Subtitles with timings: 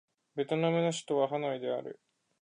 [0.35, 1.99] ベトナムの首都はハノイである